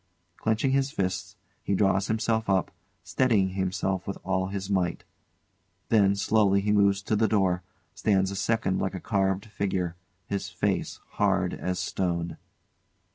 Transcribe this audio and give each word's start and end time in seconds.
[Clenching 0.37 0.71
his 0.71 0.89
fists, 0.89 1.35
he 1.61 1.75
draws 1.75 2.07
himself 2.07 2.49
up, 2.49 2.71
steadying 3.03 3.49
himself 3.49 4.07
with 4.07 4.17
all 4.23 4.47
his 4.47 4.67
might. 4.67 5.03
Then 5.89 6.15
slowly 6.15 6.59
he 6.59 6.71
moves 6.71 7.03
to 7.03 7.15
the 7.15 7.27
door, 7.27 7.61
stands 7.93 8.31
a 8.31 8.35
second 8.35 8.79
like 8.79 8.95
a 8.95 8.99
carved 8.99 9.45
figure, 9.45 9.95
his 10.25 10.49
face 10.49 10.99
hard 11.11 11.53
as 11.53 11.77
stone. 11.77 12.37